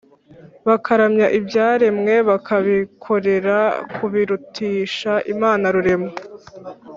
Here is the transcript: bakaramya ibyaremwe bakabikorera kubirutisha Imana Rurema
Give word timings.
bakaramya 0.67 1.27
ibyaremwe 1.39 2.13
bakabikorera 2.29 3.57
kubirutisha 3.95 5.13
Imana 5.33 5.65
Rurema 5.75 6.11